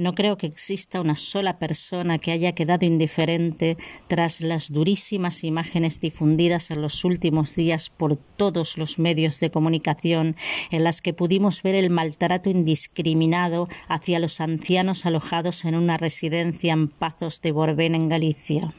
No 0.00 0.14
creo 0.14 0.38
que 0.38 0.46
exista 0.46 1.02
una 1.02 1.14
sola 1.14 1.58
persona 1.58 2.16
que 2.16 2.32
haya 2.32 2.54
quedado 2.54 2.86
indiferente 2.86 3.76
tras 4.08 4.40
las 4.40 4.72
durísimas 4.72 5.44
imágenes 5.44 6.00
difundidas 6.00 6.70
en 6.70 6.80
los 6.80 7.04
últimos 7.04 7.54
días 7.54 7.90
por 7.90 8.16
todos 8.16 8.78
los 8.78 8.98
medios 8.98 9.40
de 9.40 9.50
comunicación 9.50 10.36
en 10.70 10.84
las 10.84 11.02
que 11.02 11.12
pudimos 11.12 11.62
ver 11.62 11.74
el 11.74 11.90
maltrato 11.90 12.48
indiscriminado 12.48 13.68
hacia 13.88 14.20
los 14.20 14.40
ancianos 14.40 15.04
alojados 15.04 15.66
en 15.66 15.74
una 15.74 15.98
residencia 15.98 16.72
en 16.72 16.88
Pazos 16.88 17.42
de 17.42 17.52
Borbén 17.52 17.94
en 17.94 18.08
Galicia. 18.08 18.72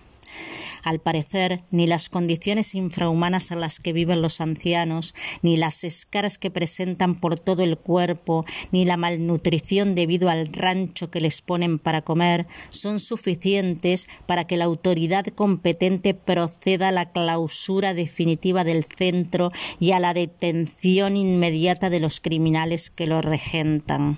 Al 0.84 1.00
parecer, 1.00 1.62
ni 1.72 1.88
las 1.88 2.10
condiciones 2.10 2.74
infrahumanas 2.76 3.52
en 3.52 3.60
las 3.60 3.80
que 3.80 3.94
viven 3.94 4.22
los 4.22 4.42
ancianos, 4.42 5.14
ni 5.42 5.58
las 5.58 5.84
escaras 5.84 6.38
que 6.38 6.52
presentan 6.52 7.20
por 7.20 7.40
todo 7.40 7.64
el 7.64 7.78
cuerpo, 7.78 8.44
ni 8.72 8.86
la 8.86 8.98
malnutrición 8.98 9.96
debido 9.96 10.30
al 10.30 10.52
rancho 10.52 11.12
que 11.12 11.22
les 11.22 11.42
ponen 11.42 11.78
para 11.78 12.02
comer, 12.02 12.48
son 12.70 13.00
suficientes 13.00 14.10
para 14.26 14.46
que 14.46 14.58
la 14.58 14.66
autoridad 14.66 15.26
competente 15.28 16.14
proceda 16.14 16.90
a 16.90 16.92
la 16.92 17.12
clausura 17.12 17.94
definitiva 17.94 18.64
del 18.64 18.86
centro 18.86 19.50
y 19.80 19.92
a 19.92 20.00
la 20.00 20.14
detención 20.14 21.16
inmediata 21.16 21.90
de 21.90 22.00
los 22.00 22.22
criminales 22.22 22.90
que 22.90 23.08
lo 23.08 23.22
regentan. 23.22 24.18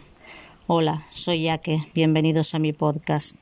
Hola, 0.68 1.06
soy 1.12 1.44
Yaque. 1.44 1.88
Bienvenidos 1.94 2.56
a 2.56 2.60
mi 2.60 2.72
podcast 2.72 3.36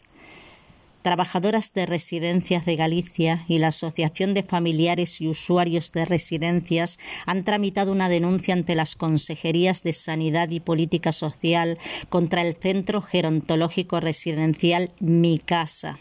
trabajadoras 1.01 1.73
de 1.73 1.85
residencias 1.85 2.65
de 2.65 2.75
Galicia 2.75 3.43
y 3.47 3.59
la 3.59 3.67
Asociación 3.67 4.33
de 4.33 4.43
Familiares 4.43 5.21
y 5.21 5.27
Usuarios 5.27 5.91
de 5.91 6.05
Residencias 6.05 6.99
han 7.25 7.43
tramitado 7.43 7.91
una 7.91 8.09
denuncia 8.09 8.53
ante 8.53 8.75
las 8.75 8.95
Consejerías 8.95 9.83
de 9.83 9.93
Sanidad 9.93 10.49
y 10.49 10.59
Política 10.59 11.11
Social 11.11 11.77
contra 12.09 12.41
el 12.41 12.55
Centro 12.55 13.01
Gerontológico 13.01 13.99
Residencial 13.99 14.91
Mi 14.99 15.39
Casa. 15.39 15.97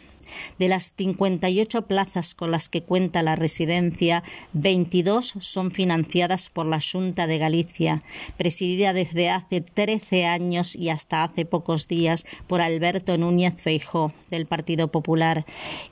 De 0.59 0.69
las 0.69 0.93
58 0.97 1.87
plazas 1.87 2.35
con 2.35 2.51
las 2.51 2.69
que 2.69 2.83
cuenta 2.83 3.23
la 3.23 3.37
residencia, 3.37 4.23
22 4.53 5.35
son 5.41 5.71
financiadas 5.71 6.51
por 6.51 6.67
la 6.67 6.81
Junta 6.81 7.27
de 7.27 7.39
Galicia, 7.39 8.03
presidida 8.37 8.93
desde 8.93 9.31
hace 9.31 9.61
13 9.61 10.27
años 10.27 10.75
y 10.77 10.89
hasta 10.89 11.25
hace 11.25 11.45
pocos 11.45 11.89
días 11.89 12.27
por 12.47 12.61
Alberto 12.61 13.17
Núñez 13.19 13.55
Feijó, 13.57 14.13
del 14.31 14.47
Partido 14.47 14.91
Popular, 14.91 15.45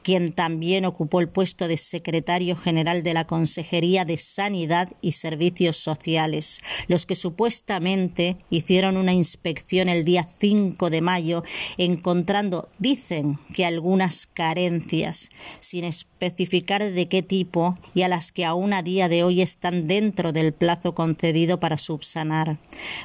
quien 0.02 0.32
también 0.32 0.84
ocupó 0.84 1.20
el 1.20 1.28
puesto 1.28 1.68
de 1.68 1.76
secretario 1.76 2.56
general 2.56 3.02
de 3.02 3.14
la 3.14 3.26
Consejería 3.26 4.04
de 4.04 4.18
Sanidad 4.18 4.92
y 5.00 5.12
Servicios 5.12 5.76
Sociales, 5.76 6.60
los 6.86 7.06
que 7.06 7.16
supuestamente 7.16 8.36
hicieron 8.50 8.96
una 8.96 9.12
inspección 9.12 9.88
el 9.88 10.04
día 10.04 10.28
5 10.38 10.90
de 10.90 11.00
mayo, 11.00 11.42
encontrando, 11.76 12.68
dicen, 12.78 13.38
que 13.54 13.64
algunas 13.64 14.27
carencias, 14.34 15.30
sin 15.60 15.84
especificar 15.84 16.90
de 16.90 17.08
qué 17.08 17.22
tipo 17.22 17.74
y 17.94 18.02
a 18.02 18.08
las 18.08 18.32
que 18.32 18.44
aún 18.44 18.72
a 18.72 18.82
día 18.82 19.08
de 19.08 19.24
hoy 19.24 19.42
están 19.42 19.88
dentro 19.88 20.32
del 20.32 20.52
plazo 20.52 20.94
concedido 20.94 21.60
para 21.60 21.78
subsanar. 21.78 22.58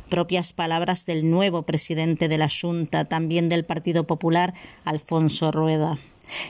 Propias 0.09 0.53
palabras 0.53 1.05
del 1.05 1.29
nuevo 1.29 1.63
presidente 1.63 2.27
de 2.27 2.37
la 2.37 2.49
Junta, 2.49 3.05
también 3.05 3.49
del 3.49 3.65
Partido 3.65 4.05
Popular, 4.05 4.53
Alfonso 4.85 5.51
Rueda. 5.51 5.97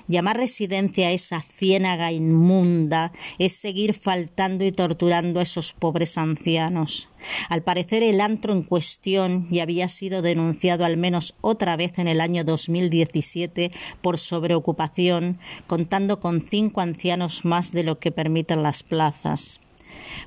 Llamar 0.08 0.38
residencia 0.38 1.08
a 1.08 1.12
esa 1.12 1.42
ciénaga 1.42 2.12
inmunda 2.12 3.12
es 3.40 3.54
seguir 3.54 3.94
faltando 3.94 4.66
y 4.66 4.72
torturando 4.72 5.40
a 5.40 5.44
esos 5.44 5.74
pobres 5.74 6.18
ancianos. 6.18 7.10
Al 7.50 7.64
parecer 7.64 8.04
el 8.04 8.22
antro 8.22 8.54
en 8.54 8.64
cuestión 8.64 9.48
ya 9.50 9.64
había 9.64 9.90
sido 9.90 10.22
denunciado 10.22 10.86
al 10.86 10.98
menos 10.98 11.36
otra 11.42 11.76
vez 11.76 11.98
en 11.98 12.08
el 12.08 12.22
año 12.22 12.44
2017 12.44 13.72
por 14.02 14.20
sobreocupación, 14.20 15.40
contando 15.68 16.20
con 16.20 16.42
cinco 16.42 16.82
ancianos 16.82 17.46
más 17.46 17.72
de 17.72 17.84
lo 17.84 18.00
que 18.00 18.12
permiten 18.12 18.64
las 18.64 18.84
plazas. 18.84 19.60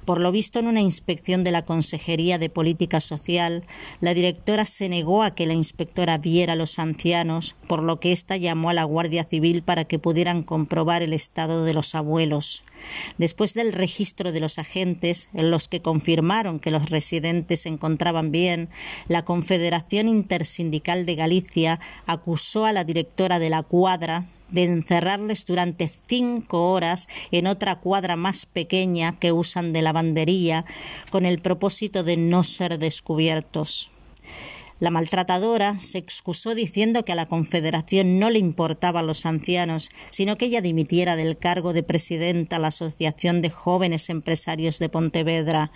Por 0.04 0.20
lo 0.20 0.32
visto, 0.32 0.58
en 0.58 0.66
una 0.66 0.80
inspección 0.80 1.44
de 1.44 1.52
la 1.52 1.64
Consejería 1.64 2.38
de 2.38 2.48
Política 2.50 3.00
Social, 3.00 3.62
la 4.00 4.14
directora 4.14 4.64
se 4.64 4.88
negó 4.88 5.22
a 5.22 5.34
que 5.34 5.47
la 5.47 5.54
inspectora 5.54 6.19
viera 6.19 6.54
a 6.54 6.56
los 6.56 6.78
ancianos, 6.78 7.56
por 7.69 7.82
lo 7.82 8.00
que 8.00 8.12
ésta 8.12 8.36
llamó 8.36 8.70
a 8.70 8.75
la 8.75 8.84
Guardia 8.84 9.25
Civil 9.25 9.62
para 9.62 9.84
que 9.84 9.98
pudieran 9.98 10.42
comprobar 10.42 11.02
el 11.02 11.12
estado 11.12 11.64
de 11.64 11.75
los 11.75 11.94
abuelos. 11.94 12.62
Después 13.19 13.54
del 13.54 13.72
registro 13.72 14.32
de 14.32 14.41
los 14.41 14.58
agentes, 14.58 15.28
en 15.34 15.50
los 15.50 15.69
que 15.69 15.82
confirmaron 15.82 16.60
que 16.60 16.70
los 16.70 16.91
residentes 16.91 17.62
se 17.62 17.69
encontraban 17.69 18.30
bien, 18.30 18.69
la 19.08 19.25
Confederación 19.25 20.08
Intersindical 20.08 21.06
de 21.06 21.14
Galicia 21.14 21.80
acusó 22.06 22.64
a 22.64 22.72
la 22.72 22.84
directora 22.84 23.38
de 23.38 23.50
la 23.50 23.62
cuadra 23.62 24.26
de 24.50 24.64
encerrarles 24.64 25.46
durante 25.46 25.90
cinco 26.06 26.70
horas 26.70 27.08
en 27.30 27.46
otra 27.46 27.76
cuadra 27.76 28.16
más 28.16 28.46
pequeña 28.46 29.18
que 29.18 29.32
usan 29.32 29.72
de 29.72 29.82
lavandería 29.82 30.64
con 31.10 31.26
el 31.26 31.40
propósito 31.40 32.04
de 32.04 32.16
no 32.16 32.44
ser 32.44 32.78
descubiertos. 32.78 33.90
La 34.78 34.91
maltratadora 34.91 35.78
se 35.78 35.97
excusó 35.97 36.54
diciendo 36.54 37.03
que 37.06 37.12
a 37.12 37.14
la 37.14 37.26
Confederación 37.26 38.19
no 38.19 38.28
le 38.28 38.38
importaban 38.38 39.06
los 39.06 39.25
ancianos, 39.25 39.88
sino 40.10 40.37
que 40.37 40.44
ella 40.47 40.60
dimitiera 40.60 41.16
del 41.16 41.38
cargo 41.38 41.72
de 41.72 41.82
presidenta 41.82 42.56
de 42.56 42.62
la 42.62 42.69
Asociación 42.69 43.41
de 43.41 43.48
Jóvenes 43.48 44.10
Empresarios 44.10 44.78
de 44.78 44.91
Pontevedra. 44.91 45.72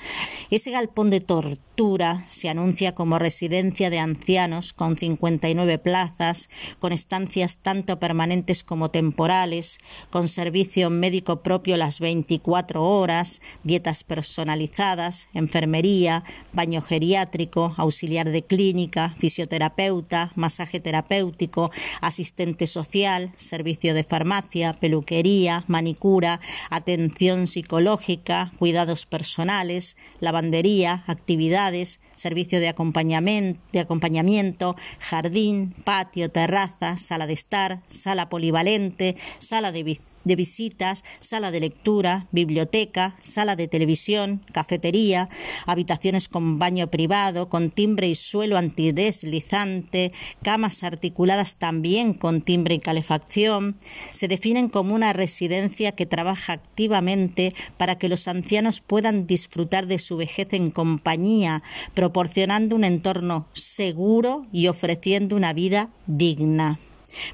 Ese 0.50 0.70
galpón 0.70 1.08
de 1.08 1.20
tortura 1.22 2.22
se 2.28 2.50
anuncia 2.50 2.94
como 2.94 3.18
residencia 3.18 3.88
de 3.88 3.98
ancianos 3.98 4.74
con 4.74 4.98
59 4.98 5.78
plazas, 5.78 6.50
con 6.78 6.92
estancias 6.92 7.56
tanto 7.62 7.98
permanentes 7.98 8.64
como 8.64 8.90
temporales, 8.90 9.78
con 10.10 10.28
servicio 10.28 10.90
médico 10.90 11.42
propio 11.42 11.78
las 11.78 12.00
24 12.00 12.84
horas, 12.84 13.40
dietas 13.64 14.04
personalizadas, 14.04 15.28
enfermería, 15.32 16.22
baño 16.52 16.82
geriátrico, 16.82 17.72
auxiliar 17.78 18.28
de 18.28 18.42
clínica, 18.42 18.89
fisioterapeuta, 19.18 20.32
masaje 20.34 20.80
terapéutico, 20.80 21.70
asistente 22.00 22.66
social, 22.66 23.30
servicio 23.36 23.94
de 23.94 24.04
farmacia, 24.04 24.72
peluquería, 24.72 25.64
manicura, 25.66 26.40
atención 26.70 27.46
psicológica, 27.46 28.52
cuidados 28.58 29.06
personales, 29.06 29.96
lavandería, 30.20 31.04
actividades, 31.06 32.00
servicio 32.14 32.60
de 32.60 32.68
acompañamiento, 32.68 33.60
de 33.72 33.80
acompañamiento 33.80 34.76
jardín, 34.98 35.74
patio, 35.84 36.30
terraza, 36.30 36.98
sala 36.98 37.26
de 37.26 37.34
estar, 37.34 37.82
sala 37.88 38.28
polivalente, 38.28 39.16
sala 39.38 39.72
de 39.72 39.82
de 40.24 40.36
visitas, 40.36 41.04
sala 41.20 41.50
de 41.50 41.60
lectura, 41.60 42.26
biblioteca, 42.32 43.16
sala 43.20 43.56
de 43.56 43.68
televisión, 43.68 44.44
cafetería, 44.52 45.28
habitaciones 45.66 46.28
con 46.28 46.58
baño 46.58 46.88
privado, 46.88 47.48
con 47.48 47.70
timbre 47.70 48.08
y 48.08 48.14
suelo 48.14 48.56
antideslizante, 48.56 50.12
camas 50.42 50.84
articuladas 50.84 51.56
también 51.56 52.14
con 52.14 52.42
timbre 52.42 52.74
y 52.74 52.80
calefacción, 52.80 53.76
se 54.12 54.28
definen 54.28 54.68
como 54.68 54.94
una 54.94 55.12
residencia 55.12 55.92
que 55.92 56.06
trabaja 56.06 56.52
activamente 56.52 57.54
para 57.76 57.98
que 57.98 58.08
los 58.08 58.28
ancianos 58.28 58.80
puedan 58.80 59.26
disfrutar 59.26 59.86
de 59.86 59.98
su 59.98 60.16
vejez 60.16 60.52
en 60.52 60.70
compañía, 60.70 61.62
proporcionando 61.94 62.76
un 62.76 62.84
entorno 62.84 63.46
seguro 63.52 64.42
y 64.52 64.68
ofreciendo 64.68 65.36
una 65.36 65.52
vida 65.52 65.90
digna. 66.06 66.78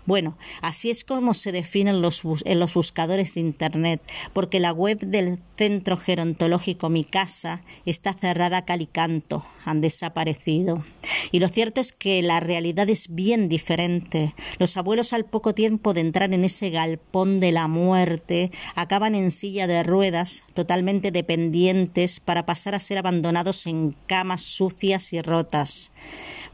Bueno, 0.04 0.36
así 0.62 0.90
es 0.90 1.04
como 1.04 1.34
se 1.34 1.52
definen 1.52 2.02
los 2.02 2.22
en 2.44 2.60
los 2.60 2.74
buscadores 2.74 3.34
de 3.34 3.40
Internet, 3.40 4.00
porque 4.32 4.60
la 4.60 4.72
web 4.72 4.98
del 4.98 5.38
Centro 5.56 5.96
Gerontológico 5.96 6.90
Mi 6.90 7.04
Casa 7.04 7.60
está 7.84 8.12
cerrada 8.12 8.58
a 8.58 8.64
calicanto, 8.64 9.44
han 9.64 9.80
desaparecido. 9.80 10.84
Y 11.32 11.40
lo 11.40 11.48
cierto 11.48 11.80
es 11.80 11.92
que 11.92 12.22
la 12.22 12.40
realidad 12.40 12.88
es 12.88 13.14
bien 13.14 13.48
diferente. 13.48 14.34
Los 14.58 14.76
abuelos 14.76 15.12
al 15.12 15.24
poco 15.24 15.54
tiempo 15.54 15.94
de 15.94 16.02
entrar 16.02 16.32
en 16.32 16.44
ese 16.44 16.70
galpón 16.70 17.40
de 17.40 17.52
la 17.52 17.68
muerte 17.68 18.50
acaban 18.74 19.14
en 19.14 19.30
silla 19.30 19.66
de 19.66 19.82
ruedas, 19.82 20.44
totalmente 20.54 21.10
dependientes, 21.10 22.20
para 22.20 22.46
pasar 22.46 22.74
a 22.74 22.80
ser 22.80 22.98
abandonados 22.98 23.66
en 23.66 23.96
camas 24.06 24.42
sucias 24.42 25.12
y 25.12 25.22
rotas 25.22 25.92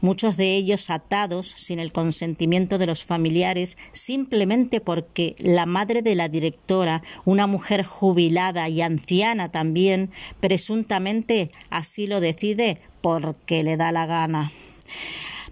muchos 0.03 0.35
de 0.35 0.55
ellos 0.55 0.89
atados 0.89 1.53
sin 1.55 1.79
el 1.79 1.93
consentimiento 1.93 2.77
de 2.77 2.87
los 2.87 3.05
familiares 3.05 3.77
simplemente 3.93 4.81
porque 4.81 5.35
la 5.39 5.65
madre 5.65 6.01
de 6.01 6.13
la 6.13 6.27
directora, 6.27 7.01
una 7.23 7.47
mujer 7.47 7.85
jubilada 7.85 8.67
y 8.67 8.81
anciana 8.93 9.49
también, 9.49 10.11
presuntamente 10.39 11.49
así 11.69 12.07
lo 12.07 12.19
decide 12.19 12.77
porque 13.01 13.63
le 13.63 13.77
da 13.77 13.91
la 13.91 14.05
gana. 14.05 14.51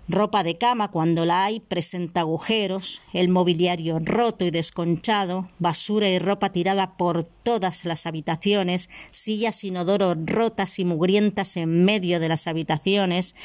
Ropa 0.07 0.43
de 0.43 0.57
cama, 0.57 0.89
cuando 0.89 1.25
la 1.25 1.45
hay, 1.45 1.61
presenta 1.61 2.21
agujeros, 2.21 3.01
el 3.13 3.29
mobiliario 3.29 3.99
roto 3.99 4.43
y 4.43 4.51
desconchado, 4.51 5.47
basura 5.57 6.09
y 6.09 6.19
ropa 6.19 6.49
tirada 6.49 6.97
por 6.97 7.23
todas 7.23 7.85
las 7.85 8.05
habitaciones, 8.05 8.89
sillas 9.11 9.63
inodoro 9.63 10.15
rotas 10.15 10.79
y 10.79 10.85
mugrientas 10.85 11.55
en 11.55 11.85
medio 11.85 12.19
de 12.19 12.27
las 12.27 12.47
habitaciones, 12.47 13.35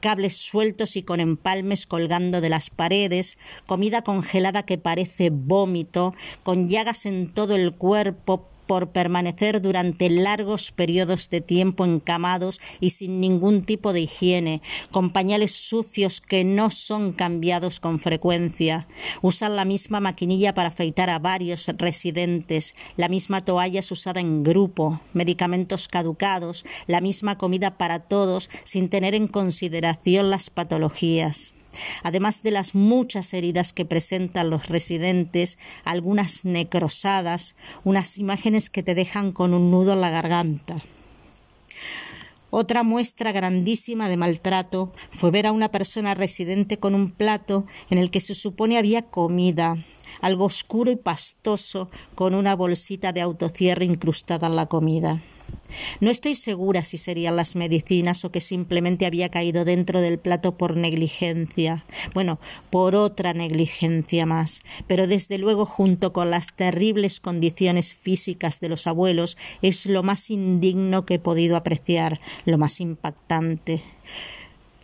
cables 0.00 0.36
sueltos 0.36 0.96
y 0.96 1.02
con 1.02 1.20
empalmes 1.20 1.86
colgando 1.86 2.40
de 2.40 2.48
las 2.48 2.70
paredes, 2.70 3.36
comida 3.66 4.02
congelada 4.02 4.64
que 4.64 4.78
parece 4.78 5.30
vómito, 5.30 6.14
con 6.42 6.68
llagas 6.70 7.06
en 7.06 7.32
todo 7.34 7.54
el 7.54 7.74
cuerpo, 7.74 8.48
por 8.66 8.90
permanecer 8.90 9.60
durante 9.60 10.10
largos 10.10 10.72
periodos 10.72 11.30
de 11.30 11.40
tiempo 11.40 11.84
encamados 11.84 12.60
y 12.80 12.90
sin 12.90 13.20
ningún 13.20 13.64
tipo 13.64 13.92
de 13.92 14.00
higiene, 14.00 14.62
con 14.90 15.10
pañales 15.10 15.52
sucios 15.52 16.20
que 16.20 16.44
no 16.44 16.70
son 16.70 17.12
cambiados 17.12 17.80
con 17.80 17.98
frecuencia. 17.98 18.86
Usan 19.22 19.56
la 19.56 19.64
misma 19.64 20.00
maquinilla 20.00 20.54
para 20.54 20.68
afeitar 20.68 21.10
a 21.10 21.18
varios 21.18 21.68
residentes, 21.78 22.74
la 22.96 23.08
misma 23.08 23.42
toalla 23.42 23.80
es 23.80 23.90
usada 23.90 24.20
en 24.20 24.42
grupo, 24.42 25.00
medicamentos 25.12 25.88
caducados, 25.88 26.64
la 26.86 27.00
misma 27.00 27.38
comida 27.38 27.76
para 27.78 28.00
todos, 28.00 28.50
sin 28.64 28.88
tener 28.88 29.14
en 29.14 29.28
consideración 29.28 30.30
las 30.30 30.50
patologías. 30.50 31.54
Además 32.02 32.42
de 32.42 32.50
las 32.50 32.74
muchas 32.74 33.34
heridas 33.34 33.72
que 33.72 33.84
presentan 33.84 34.50
los 34.50 34.68
residentes, 34.68 35.58
algunas 35.84 36.44
necrosadas, 36.44 37.56
unas 37.84 38.18
imágenes 38.18 38.70
que 38.70 38.82
te 38.82 38.94
dejan 38.94 39.32
con 39.32 39.54
un 39.54 39.70
nudo 39.70 39.94
en 39.94 40.00
la 40.00 40.10
garganta. 40.10 40.82
Otra 42.56 42.84
muestra 42.84 43.32
grandísima 43.32 44.08
de 44.08 44.16
maltrato 44.16 44.92
fue 45.10 45.32
ver 45.32 45.48
a 45.48 45.52
una 45.52 45.72
persona 45.72 46.14
residente 46.14 46.78
con 46.78 46.94
un 46.94 47.10
plato 47.10 47.66
en 47.90 47.98
el 47.98 48.12
que 48.12 48.20
se 48.20 48.36
supone 48.36 48.78
había 48.78 49.02
comida, 49.02 49.76
algo 50.20 50.44
oscuro 50.44 50.92
y 50.92 50.96
pastoso, 50.96 51.90
con 52.14 52.32
una 52.32 52.54
bolsita 52.54 53.12
de 53.12 53.22
autocierre 53.22 53.86
incrustada 53.86 54.46
en 54.46 54.54
la 54.54 54.66
comida. 54.66 55.20
No 56.00 56.10
estoy 56.10 56.34
segura 56.34 56.82
si 56.82 56.98
serían 56.98 57.36
las 57.36 57.56
medicinas 57.56 58.24
o 58.24 58.30
que 58.30 58.40
simplemente 58.40 59.06
había 59.06 59.28
caído 59.28 59.64
dentro 59.64 60.00
del 60.00 60.18
plato 60.18 60.56
por 60.56 60.76
negligencia. 60.76 61.84
Bueno, 62.14 62.38
por 62.70 62.94
otra 62.94 63.32
negligencia 63.32 64.26
más. 64.26 64.62
Pero 64.86 65.06
desde 65.06 65.38
luego, 65.38 65.66
junto 65.66 66.12
con 66.12 66.30
las 66.30 66.54
terribles 66.54 67.20
condiciones 67.20 67.94
físicas 67.94 68.60
de 68.60 68.68
los 68.68 68.86
abuelos, 68.86 69.36
es 69.62 69.86
lo 69.86 70.02
más 70.02 70.30
indigno 70.30 71.06
que 71.06 71.14
he 71.14 71.18
podido 71.18 71.56
apreciar, 71.56 72.20
lo 72.44 72.58
más 72.58 72.80
impactante. 72.80 73.82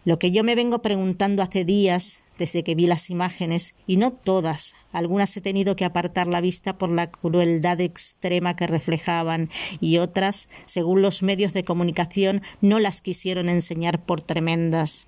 Lo 0.05 0.19
que 0.19 0.31
yo 0.31 0.45
me 0.45 0.55
vengo 0.55 0.81
preguntando 0.81 1.43
hace 1.43 1.65
días 1.65 2.23
desde 2.41 2.65
que 2.65 2.75
vi 2.75 2.87
las 2.87 3.11
imágenes, 3.11 3.75
y 3.87 3.99
no 3.99 4.13
todas, 4.13 4.75
algunas 4.93 5.37
he 5.37 5.43
tenido 5.43 5.77
que 5.77 5.85
apartar 5.85 6.27
la 6.27 6.41
vista 6.41 6.79
por 6.79 6.89
la 6.89 7.11
crueldad 7.11 7.83
extrema 7.83 8.57
que 8.57 8.67
reflejaban, 8.67 9.51
y 9.79 9.99
otras, 9.99 10.49
según 10.65 11.03
los 11.03 11.23
medios 11.23 11.53
de 11.53 11.65
comunicación, 11.65 12.41
no 12.63 12.81
las 12.81 13.03
quisieron 13.03 13.51
enseñar 13.51 14.03
por 14.03 14.23
tremendas. 14.23 15.07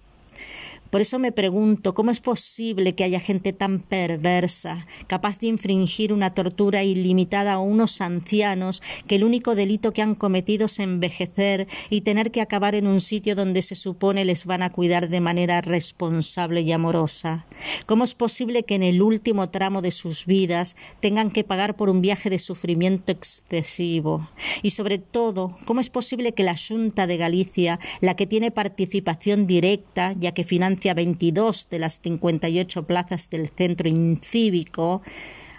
Por 0.93 1.01
eso 1.01 1.19
me 1.19 1.33
pregunto 1.33 1.95
cómo 1.95 2.11
es 2.11 2.21
posible 2.21 2.95
que 2.95 3.03
haya 3.03 3.19
gente 3.19 3.55
tan 3.55 3.79
perversa, 3.79 4.87
capaz 5.07 5.39
de 5.39 5.47
infringir 5.47 6.13
una 6.13 6.35
tortura 6.35 6.85
ilimitada 6.85 7.55
a 7.55 7.59
unos 7.61 8.03
ancianos 8.03 8.83
que 9.07 9.15
el 9.15 9.25
único 9.25 9.55
delito 9.55 9.95
que 9.95 10.03
han 10.03 10.15
cometido 10.15 10.67
es 10.67 10.79
envejecer 10.81 11.67
y 11.89 12.03
tener 12.03 12.31
que 12.31 12.43
acabar 12.43 12.75
en 12.75 12.87
un 12.87 13.01
sitio 13.01 13.35
donde 13.35 13.63
se 13.63 13.75
supone 13.75 14.27
les 14.27 14.45
van 14.45 14.63
a 14.63 14.69
cuidar 14.69 15.09
de 15.09 15.23
manera 15.23 15.63
responsable 15.63 16.61
y 16.61 16.73
amorosa. 16.73 17.47
¿Cómo 17.87 18.05
es 18.05 18.15
posible 18.15 18.65
que 18.65 18.75
en 18.75 18.83
el 18.83 19.01
último 19.01 19.49
tramo 19.49 19.81
de 19.81 19.93
sus 19.93 20.27
vidas 20.27 20.77
tengan 21.01 21.31
que 21.31 21.43
pagar 21.43 21.75
por 21.75 21.89
un 21.89 22.03
viaje 22.03 22.29
de 22.29 22.39
sufrimiento 22.39 23.13
excesivo? 23.13 24.29
Y 24.61 24.71
sobre 24.71 24.99
todo, 24.99 25.57
¿cómo 25.65 25.81
es 25.81 25.89
posible 25.89 26.33
que 26.33 26.43
la 26.43 26.55
Junta 26.55 27.07
de 27.07 27.17
Galicia, 27.17 27.81
la 28.03 28.15
que 28.15 28.27
tiene 28.27 28.51
participación 28.51 29.47
directa, 29.47 30.15
ya 30.21 30.35
que 30.35 30.45
financia 30.45 30.82
22 30.95 31.69
de 31.71 31.79
las 31.79 32.01
58 32.03 32.87
plazas 32.87 33.31
del 33.31 33.49
centro 33.49 33.89
incívico, 33.89 35.03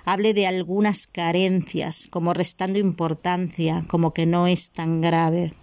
hable 0.05 0.33
de 0.33 0.47
algunas 0.47 1.07
carencias, 1.07 2.07
como 2.09 2.33
restando 2.33 2.79
importancia, 2.79 3.85
como 3.87 4.13
que 4.13 4.25
no 4.25 4.47
es 4.47 4.69
tan 4.69 5.01
grave. 5.01 5.53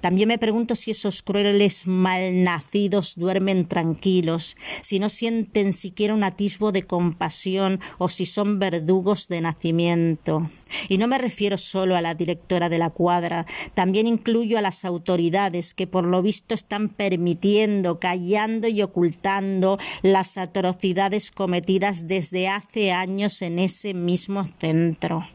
También 0.00 0.28
me 0.28 0.38
pregunto 0.38 0.74
si 0.74 0.90
esos 0.90 1.22
crueles 1.22 1.86
malnacidos 1.86 3.14
duermen 3.16 3.66
tranquilos, 3.66 4.56
si 4.82 4.98
no 4.98 5.08
sienten 5.08 5.72
siquiera 5.72 6.14
un 6.14 6.24
atisbo 6.24 6.72
de 6.72 6.86
compasión 6.86 7.80
o 7.98 8.08
si 8.08 8.26
son 8.26 8.58
verdugos 8.58 9.28
de 9.28 9.40
nacimiento. 9.40 10.50
Y 10.88 10.98
no 10.98 11.08
me 11.08 11.18
refiero 11.18 11.58
solo 11.58 11.96
a 11.96 12.00
la 12.00 12.14
directora 12.14 12.68
de 12.68 12.78
la 12.78 12.90
cuadra, 12.90 13.46
también 13.74 14.06
incluyo 14.06 14.58
a 14.58 14.62
las 14.62 14.84
autoridades 14.84 15.74
que 15.74 15.86
por 15.86 16.04
lo 16.04 16.22
visto 16.22 16.54
están 16.54 16.88
permitiendo, 16.88 17.98
callando 17.98 18.68
y 18.68 18.82
ocultando 18.82 19.78
las 20.02 20.38
atrocidades 20.38 21.30
cometidas 21.30 22.06
desde 22.06 22.48
hace 22.48 22.92
años 22.92 23.42
en 23.42 23.58
ese 23.58 23.94
mismo 23.94 24.44
centro. 24.58 25.26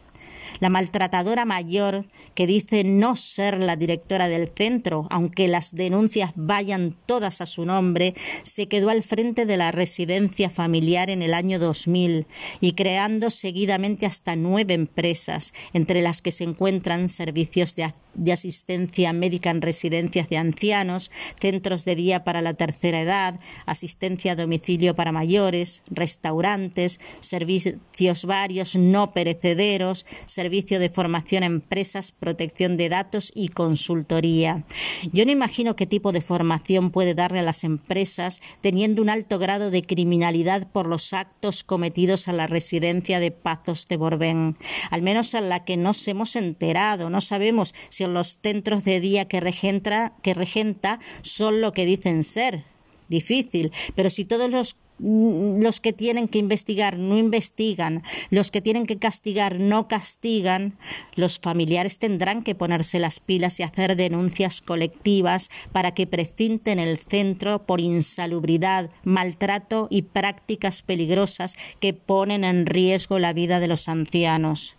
La 0.60 0.70
maltratadora 0.70 1.46
mayor, 1.46 2.06
que 2.34 2.48
dice 2.48 2.84
no 2.84 3.16
ser 3.16 3.60
la 3.60 3.76
directora 3.76 4.28
del 4.28 4.50
centro, 4.56 5.08
aunque 5.10 5.48
las 5.48 5.76
denuncias 5.76 6.32
vayan 6.36 6.96
todas 7.06 7.42
a 7.42 7.46
su 7.46 7.66
nombre, 7.66 8.14
se 8.44 8.68
quedó 8.68 8.90
al 8.90 9.04
frente 9.04 9.46
de 9.46 9.58
la 9.58 9.72
residencia 9.72 10.50
familiar 10.50 11.10
en 11.10 11.22
el 11.22 11.34
año 11.34 11.60
2000 11.60 12.28
y 12.62 12.72
creando 12.74 13.30
seguidamente 13.30 14.06
hasta 14.06 14.36
nueve 14.36 14.74
empresas, 14.74 15.54
entre 15.74 16.02
las 16.02 16.22
que 16.22 16.32
se 16.32 16.44
encuentran 16.44 17.10
servicios 17.10 17.76
de 17.76 17.84
de 18.16 18.34
asistencia 18.34 19.14
médica 19.14 19.50
en 19.50 19.62
residencias 19.62 20.30
de 20.30 20.38
ancianos, 20.38 21.12
centros 21.40 21.86
de 21.86 21.96
día 21.96 22.24
para 22.24 22.42
la 22.42 22.54
tercera 22.54 23.02
edad, 23.02 23.40
asistencia 23.66 24.34
a 24.34 24.36
domicilio 24.36 24.96
para 24.96 25.12
mayores, 25.12 25.84
restaurantes, 25.90 27.00
servicios 27.20 28.26
varios 28.26 28.76
no 28.76 29.12
perecederos, 29.12 30.06
servicio 30.26 30.80
de 30.80 30.90
formación 30.90 31.44
a 31.44 31.48
empresas, 31.48 32.12
protección 32.12 32.78
de 32.78 32.90
datos 32.90 33.32
y 33.36 33.50
consultoría. 33.50 34.64
Yo 35.12 35.26
no 35.26 35.32
imagino 35.32 35.76
qué 35.76 35.86
tipo 35.86 36.12
de 36.12 36.22
formación 36.22 36.92
puede 36.92 37.14
darle 37.14 37.40
a 37.40 37.44
las 37.44 37.64
empresas 37.64 38.42
teniendo 38.62 39.02
un 39.02 39.10
alto 39.10 39.40
grado 39.40 39.72
de 39.72 39.84
criminalidad 39.84 40.68
por 40.72 40.88
los 40.88 41.14
actos 41.14 41.64
cometidos 41.64 42.28
a 42.28 42.34
la 42.34 42.48
residencia 42.48 43.20
de 43.20 43.32
Pazos 43.32 43.88
de 43.88 43.98
Borbén, 43.98 44.58
al 44.90 45.02
menos 45.02 45.36
a 45.36 45.42
la 45.42 45.66
que 45.66 45.78
nos 45.78 46.08
hemos 46.08 46.36
enterado. 46.36 47.10
No 47.10 47.22
sabemos 47.22 47.74
si 47.90 48.04
los 48.14 48.40
centros 48.42 48.84
de 48.84 49.00
día 49.00 49.26
que 49.26 49.40
regenta, 49.40 50.14
que 50.22 50.34
regenta 50.34 51.00
son 51.22 51.62
lo 51.62 51.74
que 51.74 51.86
dicen 51.86 52.24
ser. 52.24 52.64
Difícil, 53.08 53.72
pero 53.96 54.10
si 54.10 54.26
todos 54.26 54.50
los 54.50 54.78
mm, 54.98 55.62
los 55.62 55.80
que 55.80 55.94
tienen 55.94 56.28
que 56.28 56.40
investigar 56.40 56.98
no 56.98 57.20
investigan, 57.20 58.02
los 58.32 58.50
que 58.50 58.62
tienen 58.62 58.88
que 58.88 58.98
castigar 58.98 59.60
no 59.60 59.88
castigan, 59.88 60.76
los 61.14 61.38
familiares 61.38 62.00
tendrán 62.00 62.42
que 62.42 62.56
ponerse 62.56 63.00
las 63.00 63.20
pilas 63.20 63.60
y 63.60 63.64
hacer 63.64 63.96
denuncias 63.96 64.60
colectivas 64.62 65.52
para 65.72 65.94
que 65.94 66.08
precinten 66.08 66.80
el 66.80 66.98
centro 66.98 67.68
por 67.68 67.80
insalubridad, 67.80 68.90
maltrato 69.04 69.88
y 69.92 70.02
prácticas 70.02 70.82
peligrosas 70.82 71.58
que 71.80 71.94
ponen 71.94 72.44
en 72.44 72.66
riesgo 72.66 73.20
la 73.20 73.34
vida 73.34 73.60
de 73.60 73.68
los 73.68 73.88
ancianos 73.88 74.78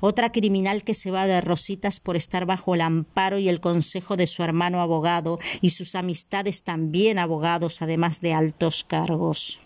otra 0.00 0.32
criminal 0.32 0.84
que 0.84 0.94
se 0.94 1.10
va 1.10 1.26
de 1.26 1.40
rositas 1.40 2.00
por 2.00 2.16
estar 2.16 2.46
bajo 2.46 2.74
el 2.74 2.80
amparo 2.80 3.38
y 3.38 3.48
el 3.48 3.60
consejo 3.60 4.16
de 4.16 4.26
su 4.26 4.42
hermano 4.42 4.80
abogado 4.80 5.38
y 5.60 5.70
sus 5.70 5.94
amistades 5.94 6.62
también 6.62 7.18
abogados, 7.18 7.82
además 7.82 8.20
de 8.20 8.34
altos 8.34 8.84
cargos. 8.84 9.60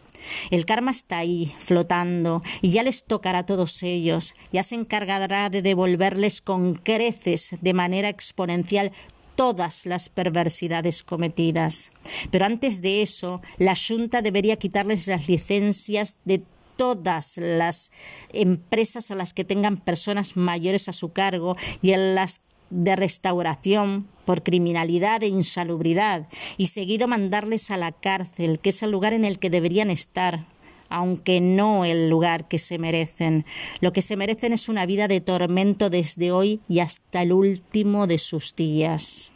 El 0.50 0.66
karma 0.66 0.90
está 0.90 1.18
ahí, 1.18 1.52
flotando, 1.58 2.42
y 2.60 2.70
ya 2.70 2.82
les 2.82 3.04
tocará 3.04 3.38
a 3.38 3.46
todos 3.46 3.82
ellos, 3.82 4.34
ya 4.52 4.62
se 4.62 4.76
encargará 4.76 5.50
de 5.50 5.62
devolverles 5.62 6.40
con 6.40 6.74
creces, 6.74 7.56
de 7.60 7.74
manera 7.74 8.08
exponencial, 8.08 8.92
todas 9.34 9.86
las 9.86 10.08
perversidades 10.08 11.02
cometidas. 11.02 11.90
Pero 12.30 12.44
antes 12.44 12.82
de 12.82 13.02
eso, 13.02 13.40
la 13.58 13.74
Junta 13.74 14.22
debería 14.22 14.56
quitarles 14.56 15.06
las 15.06 15.26
licencias 15.28 16.18
de 16.24 16.44
todas 16.76 17.36
las 17.36 17.92
empresas 18.32 19.10
a 19.10 19.14
las 19.14 19.34
que 19.34 19.44
tengan 19.44 19.76
personas 19.76 20.36
mayores 20.36 20.88
a 20.88 20.92
su 20.92 21.12
cargo 21.12 21.56
y 21.80 21.92
en 21.92 22.14
las 22.14 22.42
de 22.72 22.96
restauración 22.96 24.08
por 24.24 24.42
criminalidad 24.42 25.22
e 25.22 25.26
insalubridad 25.26 26.26
y 26.56 26.68
seguido 26.68 27.06
mandarles 27.06 27.70
a 27.70 27.76
la 27.76 27.92
cárcel, 27.92 28.58
que 28.60 28.70
es 28.70 28.82
el 28.82 28.90
lugar 28.90 29.12
en 29.12 29.24
el 29.24 29.38
que 29.38 29.50
deberían 29.50 29.90
estar, 29.90 30.46
aunque 30.88 31.40
no 31.40 31.84
el 31.84 32.08
lugar 32.08 32.48
que 32.48 32.58
se 32.58 32.78
merecen. 32.78 33.44
Lo 33.80 33.92
que 33.92 34.02
se 34.02 34.16
merecen 34.16 34.52
es 34.52 34.68
una 34.68 34.86
vida 34.86 35.06
de 35.06 35.20
tormento 35.20 35.90
desde 35.90 36.32
hoy 36.32 36.60
y 36.68 36.80
hasta 36.80 37.22
el 37.22 37.32
último 37.32 38.06
de 38.06 38.18
sus 38.18 38.56
días. 38.56 39.32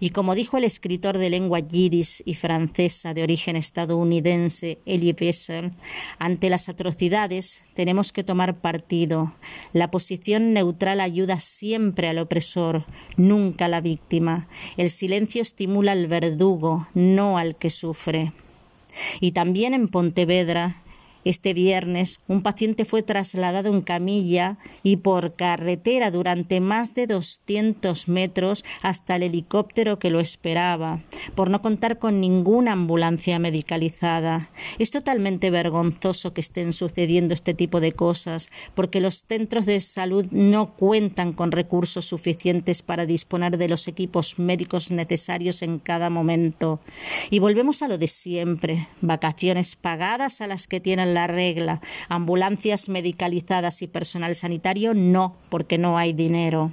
Y 0.00 0.10
como 0.10 0.34
dijo 0.34 0.56
el 0.56 0.64
escritor 0.64 1.18
de 1.18 1.30
lengua 1.30 1.60
yiddish 1.60 2.22
y 2.24 2.34
francesa 2.34 3.14
de 3.14 3.22
origen 3.22 3.56
estadounidense 3.56 4.78
Elie 4.86 5.16
Wiesel, 5.18 5.72
ante 6.18 6.50
las 6.50 6.68
atrocidades 6.68 7.64
tenemos 7.74 8.12
que 8.12 8.24
tomar 8.24 8.60
partido. 8.60 9.34
La 9.72 9.90
posición 9.90 10.52
neutral 10.52 11.00
ayuda 11.00 11.40
siempre 11.40 12.08
al 12.08 12.18
opresor, 12.18 12.84
nunca 13.16 13.66
a 13.66 13.68
la 13.68 13.80
víctima. 13.80 14.48
El 14.76 14.90
silencio 14.90 15.42
estimula 15.42 15.92
al 15.92 16.06
verdugo, 16.06 16.88
no 16.94 17.38
al 17.38 17.56
que 17.56 17.70
sufre. 17.70 18.32
Y 19.20 19.32
también 19.32 19.74
en 19.74 19.88
Pontevedra 19.88 20.76
este 21.24 21.54
viernes, 21.54 22.20
un 22.28 22.42
paciente 22.42 22.84
fue 22.84 23.02
trasladado 23.02 23.72
en 23.72 23.80
camilla 23.80 24.58
y 24.82 24.96
por 24.96 25.34
carretera 25.34 26.10
durante 26.10 26.60
más 26.60 26.94
de 26.94 27.06
200 27.06 28.08
metros 28.08 28.64
hasta 28.82 29.16
el 29.16 29.24
helicóptero 29.24 29.98
que 29.98 30.10
lo 30.10 30.20
esperaba, 30.20 31.02
por 31.34 31.50
no 31.50 31.62
contar 31.62 31.98
con 31.98 32.20
ninguna 32.20 32.72
ambulancia 32.72 33.38
medicalizada. 33.38 34.50
Es 34.78 34.90
totalmente 34.90 35.50
vergonzoso 35.50 36.34
que 36.34 36.40
estén 36.40 36.72
sucediendo 36.72 37.34
este 37.34 37.54
tipo 37.54 37.80
de 37.80 37.92
cosas, 37.92 38.50
porque 38.74 39.00
los 39.00 39.24
centros 39.26 39.66
de 39.66 39.80
salud 39.80 40.26
no 40.30 40.74
cuentan 40.74 41.32
con 41.32 41.52
recursos 41.52 42.06
suficientes 42.06 42.82
para 42.82 43.06
disponer 43.06 43.58
de 43.58 43.68
los 43.68 43.88
equipos 43.88 44.38
médicos 44.38 44.90
necesarios 44.90 45.62
en 45.62 45.78
cada 45.78 46.10
momento. 46.10 46.80
Y 47.30 47.38
volvemos 47.38 47.82
a 47.82 47.88
lo 47.88 47.98
de 47.98 48.08
siempre, 48.08 48.88
vacaciones 49.00 49.76
pagadas 49.76 50.40
a 50.40 50.46
las 50.46 50.66
que 50.66 50.80
tienen 50.80 51.13
la 51.14 51.26
regla. 51.26 51.80
Ambulancias 52.08 52.88
medicalizadas 52.88 53.82
y 53.82 53.86
personal 53.86 54.34
sanitario 54.34 54.92
no, 54.94 55.36
porque 55.48 55.78
no 55.78 55.96
hay 55.96 56.12
dinero. 56.12 56.72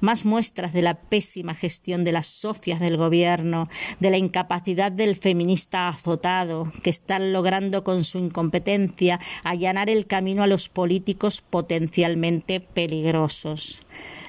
Más 0.00 0.24
muestras 0.24 0.72
de 0.72 0.82
la 0.82 0.94
pésima 0.94 1.54
gestión 1.54 2.04
de 2.04 2.12
las 2.12 2.26
socias 2.26 2.80
del 2.80 2.96
gobierno, 2.96 3.68
de 3.98 4.10
la 4.10 4.16
incapacidad 4.16 4.92
del 4.92 5.16
feminista 5.16 5.88
azotado, 5.88 6.72
que 6.82 6.90
están 6.90 7.32
logrando 7.32 7.84
con 7.84 8.04
su 8.04 8.18
incompetencia 8.18 9.20
allanar 9.44 9.90
el 9.90 10.06
camino 10.06 10.42
a 10.42 10.46
los 10.46 10.68
políticos 10.68 11.40
potencialmente 11.40 12.60
peligrosos. 12.60 13.82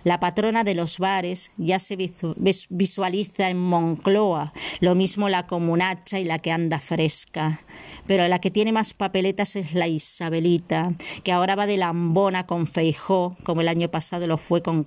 La 0.04 0.20
patrona 0.20 0.64
de 0.64 0.74
los 0.74 0.98
bares 0.98 1.52
ya 1.58 1.78
se 1.78 1.96
visualiza 1.96 3.50
en 3.50 3.60
Moncloa, 3.60 4.52
lo 4.80 4.96
mismo 4.96 5.30
la 5.30 5.46
comunacha 5.46 6.20
y 6.20 6.24
la 6.24 6.40
que 6.40 6.52
anda 6.52 6.80
fresca. 6.80 7.62
Pero 8.08 8.28
la 8.28 8.40
que 8.40 8.50
tiene 8.50 8.72
más 8.72 8.94
papeletas 8.94 9.56
es 9.56 9.74
la 9.74 9.88
Isabelita, 9.88 10.94
que 11.24 11.32
ahora 11.32 11.56
va 11.56 11.68
de 11.68 11.78
lambona 11.78 12.48
con 12.48 12.66
Feijó, 12.66 13.38
como 13.44 13.62
el 13.62 13.68
año 13.68 13.90
pasado 13.90 14.26
lo 14.26 14.38
fue 14.38 14.64
con 14.64 14.84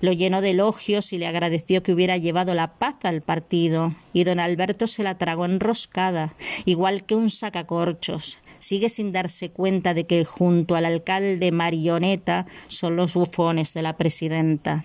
Lo 0.00 0.12
llenó 0.12 0.40
de 0.40 0.50
elogios 0.50 1.12
y 1.12 1.18
le 1.18 1.26
agradeció 1.26 1.82
que 1.82 1.92
hubiera 1.92 2.16
llevado 2.16 2.54
la 2.54 2.74
paz 2.74 2.96
al 3.02 3.22
partido, 3.22 3.94
y 4.12 4.24
don 4.24 4.40
Alberto 4.40 4.86
se 4.86 5.02
la 5.02 5.18
tragó 5.18 5.44
enroscada, 5.44 6.34
igual 6.64 7.04
que 7.04 7.14
un 7.14 7.30
sacacorchos. 7.30 8.38
Sigue 8.58 8.88
sin 8.88 9.12
darse 9.12 9.50
cuenta 9.50 9.94
de 9.94 10.06
que 10.06 10.24
junto 10.24 10.74
al 10.74 10.84
alcalde 10.84 11.52
marioneta 11.52 12.46
son 12.66 12.96
los 12.96 13.14
bufones 13.14 13.74
de 13.74 13.82
la 13.82 13.96
presidenta. 13.96 14.84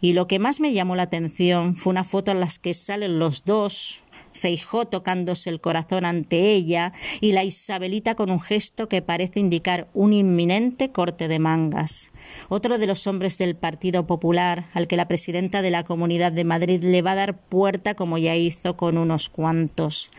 Y 0.00 0.12
lo 0.12 0.26
que 0.26 0.38
más 0.38 0.60
me 0.60 0.72
llamó 0.72 0.96
la 0.96 1.04
atención 1.04 1.76
fue 1.76 1.90
una 1.90 2.04
foto 2.04 2.32
en 2.32 2.40
la 2.40 2.48
que 2.60 2.74
salen 2.74 3.18
los 3.18 3.44
dos, 3.44 4.02
Feijó 4.42 4.86
tocándose 4.86 5.50
el 5.50 5.60
corazón 5.60 6.04
ante 6.04 6.50
ella 6.50 6.92
y 7.20 7.30
la 7.30 7.44
Isabelita 7.44 8.16
con 8.16 8.28
un 8.28 8.40
gesto 8.40 8.88
que 8.88 9.00
parece 9.00 9.38
indicar 9.38 9.88
un 9.94 10.12
inminente 10.12 10.90
corte 10.90 11.28
de 11.28 11.38
mangas. 11.38 12.10
Otro 12.48 12.78
de 12.78 12.88
los 12.88 13.06
hombres 13.06 13.38
del 13.38 13.54
Partido 13.54 14.04
Popular, 14.08 14.66
al 14.74 14.88
que 14.88 14.96
la 14.96 15.06
presidenta 15.06 15.62
de 15.62 15.70
la 15.70 15.84
Comunidad 15.84 16.32
de 16.32 16.42
Madrid 16.42 16.82
le 16.82 17.02
va 17.02 17.12
a 17.12 17.14
dar 17.14 17.38
puerta 17.38 17.94
como 17.94 18.18
ya 18.18 18.34
hizo 18.34 18.76
con 18.76 18.98
unos 18.98 19.28
cuantos. 19.28 20.10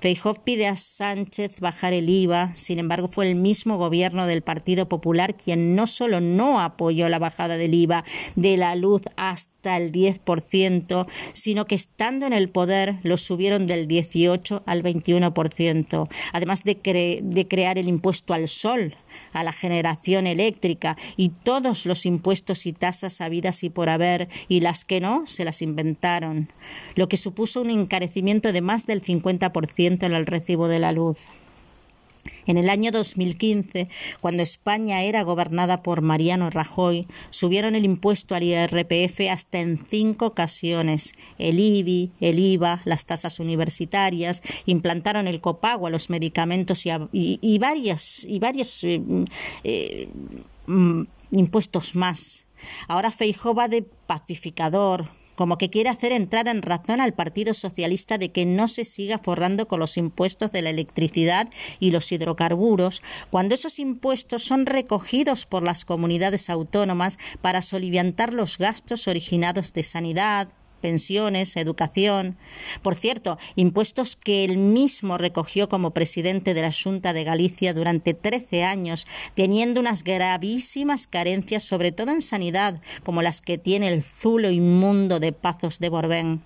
Feijó 0.00 0.34
pide 0.34 0.66
a 0.66 0.76
Sánchez 0.76 1.60
bajar 1.60 1.92
el 1.92 2.10
IVA, 2.10 2.56
sin 2.56 2.80
embargo 2.80 3.06
fue 3.06 3.28
el 3.28 3.36
mismo 3.36 3.78
gobierno 3.78 4.26
del 4.26 4.42
Partido 4.42 4.88
Popular 4.88 5.36
quien 5.36 5.76
no 5.76 5.86
solo 5.86 6.20
no 6.20 6.60
apoyó 6.60 7.08
la 7.08 7.20
bajada 7.20 7.56
del 7.56 7.74
IVA 7.74 8.04
de 8.34 8.56
la 8.56 8.74
luz 8.74 9.02
hasta 9.14 9.76
el 9.76 9.92
10%, 9.92 11.06
sino 11.32 11.66
que 11.66 11.76
estando 11.76 12.26
en 12.26 12.32
el 12.32 12.48
poder 12.48 12.96
lo 13.04 13.16
subieron 13.16 13.67
del 13.68 13.86
18 13.86 14.62
al 14.66 14.82
21%, 14.82 16.08
además 16.32 16.64
de, 16.64 17.20
de 17.22 17.48
crear 17.48 17.78
el 17.78 17.88
impuesto 17.88 18.34
al 18.34 18.48
sol, 18.48 18.96
a 19.32 19.44
la 19.44 19.52
generación 19.52 20.26
eléctrica 20.26 20.96
y 21.16 21.28
todos 21.28 21.86
los 21.86 22.06
impuestos 22.06 22.66
y 22.66 22.72
tasas 22.72 23.20
habidas 23.20 23.62
y 23.62 23.70
por 23.70 23.88
haber, 23.88 24.28
y 24.48 24.60
las 24.60 24.84
que 24.84 25.00
no, 25.00 25.26
se 25.26 25.44
las 25.44 25.62
inventaron, 25.62 26.50
lo 26.94 27.08
que 27.08 27.16
supuso 27.16 27.60
un 27.60 27.70
encarecimiento 27.70 28.52
de 28.52 28.60
más 28.60 28.86
del 28.86 29.02
50% 29.02 30.02
en 30.04 30.12
el 30.12 30.26
recibo 30.26 30.68
de 30.68 30.78
la 30.78 30.92
luz. 30.92 31.18
En 32.48 32.56
el 32.56 32.70
año 32.70 32.90
2015, 32.92 33.88
cuando 34.22 34.42
España 34.42 35.02
era 35.02 35.22
gobernada 35.22 35.82
por 35.82 36.00
Mariano 36.00 36.48
Rajoy, 36.48 37.06
subieron 37.28 37.74
el 37.74 37.84
impuesto 37.84 38.34
al 38.34 38.42
IRPF 38.42 39.20
hasta 39.30 39.60
en 39.60 39.76
cinco 39.86 40.24
ocasiones. 40.24 41.12
El 41.38 41.60
IBI, 41.60 42.10
el 42.20 42.38
IVA, 42.38 42.80
las 42.86 43.04
tasas 43.04 43.38
universitarias, 43.38 44.42
implantaron 44.64 45.26
el 45.26 45.42
copago 45.42 45.86
a 45.86 45.90
los 45.90 46.08
medicamentos 46.08 46.86
y, 46.86 47.58
varios 47.58 48.24
eh, 48.82 49.02
eh, 49.64 50.08
mm, 50.66 51.02
impuestos 51.32 51.94
más. 51.94 52.46
Ahora 52.88 53.10
Feijóo 53.10 53.54
va 53.54 53.68
de 53.68 53.82
pacificador, 53.82 55.06
como 55.38 55.56
que 55.56 55.70
quiere 55.70 55.88
hacer 55.88 56.10
entrar 56.10 56.48
en 56.48 56.62
razón 56.62 57.00
al 57.00 57.14
Partido 57.14 57.54
Socialista 57.54 58.18
de 58.18 58.32
que 58.32 58.44
no 58.44 58.66
se 58.66 58.84
siga 58.84 59.20
forrando 59.20 59.68
con 59.68 59.78
los 59.78 59.96
impuestos 59.96 60.50
de 60.50 60.62
la 60.62 60.70
electricidad 60.70 61.48
y 61.78 61.92
los 61.92 62.10
hidrocarburos, 62.10 63.02
cuando 63.30 63.54
esos 63.54 63.78
impuestos 63.78 64.42
son 64.42 64.66
recogidos 64.66 65.46
por 65.46 65.62
las 65.62 65.84
comunidades 65.84 66.50
autónomas 66.50 67.20
para 67.40 67.62
soliviantar 67.62 68.34
los 68.34 68.58
gastos 68.58 69.06
originados 69.06 69.72
de 69.74 69.84
sanidad, 69.84 70.48
pensiones, 70.78 71.56
educación. 71.56 72.36
Por 72.82 72.94
cierto, 72.94 73.38
impuestos 73.56 74.16
que 74.16 74.44
él 74.44 74.56
mismo 74.56 75.18
recogió 75.18 75.68
como 75.68 75.92
presidente 75.92 76.54
de 76.54 76.62
la 76.62 76.72
Junta 76.72 77.12
de 77.12 77.24
Galicia 77.24 77.74
durante 77.74 78.14
trece 78.14 78.64
años, 78.64 79.06
teniendo 79.34 79.80
unas 79.80 80.04
gravísimas 80.04 81.06
carencias, 81.06 81.64
sobre 81.64 81.92
todo 81.92 82.10
en 82.10 82.22
sanidad, 82.22 82.80
como 83.04 83.22
las 83.22 83.40
que 83.40 83.58
tiene 83.58 83.88
el 83.88 84.02
zulo 84.02 84.50
inmundo 84.50 85.20
de 85.20 85.32
Pazos 85.32 85.78
de 85.78 85.88
Borbén. 85.88 86.42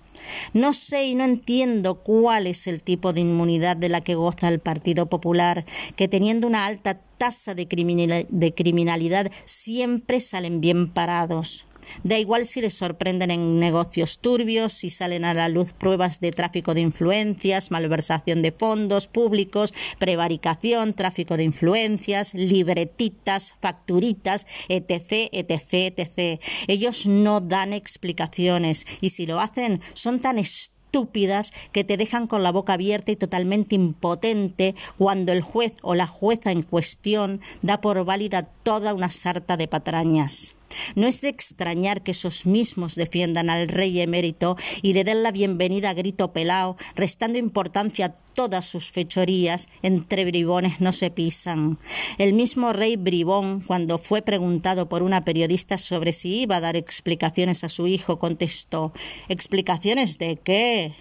No 0.53 0.73
sé 0.73 1.05
y 1.05 1.15
no 1.15 1.23
entiendo 1.23 1.95
cuál 1.95 2.47
es 2.47 2.67
el 2.67 2.81
tipo 2.81 3.13
de 3.13 3.21
inmunidad 3.21 3.77
de 3.77 3.89
la 3.89 4.01
que 4.01 4.15
goza 4.15 4.49
el 4.49 4.59
Partido 4.59 5.07
Popular, 5.07 5.65
que 5.95 6.07
teniendo 6.07 6.47
una 6.47 6.65
alta 6.65 6.99
tasa 7.17 7.55
de, 7.55 7.67
criminalidad 7.67 9.31
siempre 9.45 10.21
salen 10.21 10.61
bien 10.61 10.89
parados. 10.89 11.65
Da 12.03 12.17
igual 12.17 12.45
si 12.45 12.61
les 12.61 12.73
sorprenden 12.73 13.31
en 13.31 13.59
negocios 13.59 14.19
turbios, 14.19 14.73
si 14.73 14.89
salen 14.89 15.25
a 15.25 15.33
la 15.33 15.49
luz 15.49 15.73
pruebas 15.73 16.19
de 16.19 16.31
tráfico 16.31 16.73
de 16.73 16.81
influencias, 16.81 17.71
malversación 17.71 18.41
de 18.41 18.51
fondos 18.51 19.07
públicos, 19.07 19.73
prevaricación, 19.99 20.93
tráfico 20.93 21.37
de 21.37 21.43
influencias, 21.43 22.33
libretitas, 22.33 23.53
facturitas, 23.61 24.47
etc., 24.69 25.29
etc., 25.31 25.93
etc. 25.97 26.41
Ellos 26.67 27.05
no 27.07 27.41
dan 27.41 27.73
explicaciones 27.73 28.85
y 29.01 29.09
si 29.09 29.25
lo 29.25 29.39
hacen 29.39 29.81
son 29.93 30.19
tan 30.19 30.37
estúpidas 30.37 31.53
que 31.71 31.83
te 31.83 31.97
dejan 31.97 32.27
con 32.27 32.43
la 32.43 32.51
boca 32.51 32.73
abierta 32.73 33.11
y 33.11 33.15
totalmente 33.15 33.75
impotente 33.75 34.75
cuando 34.97 35.31
el 35.31 35.41
juez 35.41 35.73
o 35.81 35.95
la 35.95 36.07
jueza 36.07 36.51
en 36.51 36.61
cuestión 36.61 37.41
da 37.63 37.81
por 37.81 38.05
válida 38.05 38.43
toda 38.43 38.93
una 38.93 39.09
sarta 39.09 39.57
de 39.57 39.67
patrañas. 39.67 40.53
No 40.95 41.07
es 41.07 41.21
de 41.21 41.29
extrañar 41.29 42.03
que 42.03 42.11
esos 42.11 42.45
mismos 42.45 42.95
defiendan 42.95 43.49
al 43.49 43.67
rey 43.67 43.99
emérito 43.99 44.57
y 44.81 44.93
le 44.93 45.03
den 45.03 45.23
la 45.23 45.31
bienvenida 45.31 45.89
a 45.89 45.93
grito 45.93 46.33
pelao, 46.33 46.77
restando 46.95 47.37
importancia 47.37 48.05
a 48.05 48.13
todas 48.33 48.65
sus 48.65 48.91
fechorías, 48.91 49.69
entre 49.81 50.25
bribones 50.25 50.81
no 50.81 50.91
se 50.91 51.11
pisan. 51.11 51.77
El 52.17 52.33
mismo 52.33 52.73
rey 52.73 52.95
bribón, 52.95 53.61
cuando 53.61 53.99
fue 53.99 54.21
preguntado 54.21 54.89
por 54.89 55.03
una 55.03 55.21
periodista 55.21 55.77
sobre 55.77 56.13
si 56.13 56.41
iba 56.41 56.57
a 56.57 56.61
dar 56.61 56.75
explicaciones 56.75 57.63
a 57.63 57.69
su 57.69 57.87
hijo, 57.87 58.19
contestó 58.19 58.91
¿Explicaciones 59.29 60.17
de 60.17 60.37
qué? 60.37 60.93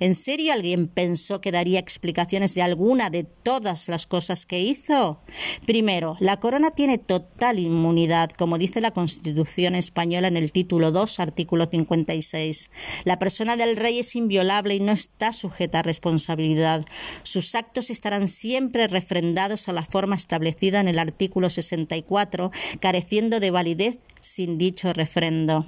¿En 0.00 0.14
serio 0.14 0.54
alguien 0.54 0.86
pensó 0.86 1.42
que 1.42 1.52
daría 1.52 1.78
explicaciones 1.78 2.54
de 2.54 2.62
alguna 2.62 3.10
de 3.10 3.24
todas 3.24 3.86
las 3.90 4.06
cosas 4.06 4.46
que 4.46 4.58
hizo? 4.58 5.20
Primero, 5.66 6.16
la 6.20 6.40
corona 6.40 6.70
tiene 6.70 6.96
total 6.96 7.58
inmunidad, 7.58 8.30
como 8.30 8.56
dice 8.56 8.80
la 8.80 8.92
Constitución 8.92 9.74
española 9.74 10.28
en 10.28 10.38
el 10.38 10.52
título 10.52 10.90
2, 10.90 11.20
artículo 11.20 11.66
56. 11.66 12.70
La 13.04 13.18
persona 13.18 13.56
del 13.56 13.76
rey 13.76 13.98
es 13.98 14.16
inviolable 14.16 14.74
y 14.74 14.80
no 14.80 14.92
está 14.92 15.34
sujeta 15.34 15.80
a 15.80 15.82
responsabilidad. 15.82 16.86
Sus 17.22 17.54
actos 17.54 17.90
estarán 17.90 18.26
siempre 18.26 18.88
refrendados 18.88 19.68
a 19.68 19.74
la 19.74 19.84
forma 19.84 20.16
establecida 20.16 20.80
en 20.80 20.88
el 20.88 20.98
artículo 20.98 21.50
64, 21.50 22.52
careciendo 22.80 23.38
de 23.38 23.50
validez 23.50 23.98
sin 24.22 24.56
dicho 24.56 24.94
refrendo. 24.94 25.66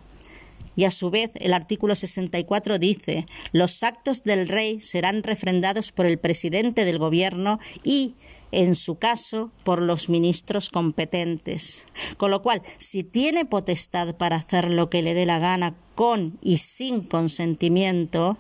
Y 0.77 0.85
a 0.85 0.91
su 0.91 1.11
vez, 1.11 1.31
el 1.35 1.53
artículo 1.53 1.95
64 1.95 2.79
dice: 2.79 3.27
los 3.53 3.83
actos 3.83 4.23
del 4.25 4.49
rey 4.49 4.81
serán 4.81 5.23
refrendados 5.23 5.93
por 5.93 6.07
el 6.07 6.19
presidente 6.19 6.85
del 6.85 6.99
gobierno 6.99 7.59
y 7.83 8.15
en 8.53 8.75
su 8.75 8.97
caso, 8.97 9.51
por 9.65 9.81
los 9.81 10.11
ministros 10.11 10.69
competentes. 10.69 11.87
Con 12.19 12.31
lo 12.31 12.43
cual, 12.43 12.63
si 12.77 13.03
tiene 13.03 13.47
potestad 13.47 14.15
para 14.17 14.37
hacer 14.37 14.71
lo 14.71 14.91
que 14.91 15.03
le 15.03 15.15
dé 15.15 15.25
la 15.25 15.39
gana 15.39 15.75
con 15.95 16.39
y 16.43 16.59
sin 16.59 17.03
consentimiento, 17.03 18.37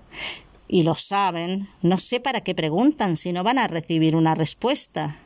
y 0.68 0.82
lo 0.82 0.94
saben, 0.94 1.68
no 1.80 1.98
sé 1.98 2.20
para 2.20 2.42
qué 2.42 2.54
preguntan 2.54 3.16
si 3.16 3.32
no 3.32 3.42
van 3.42 3.58
a 3.58 3.68
recibir 3.68 4.14
una 4.14 4.34
respuesta. 4.34 5.18